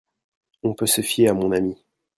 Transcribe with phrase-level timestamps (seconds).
[0.63, 1.77] On peut se fier à mon ami.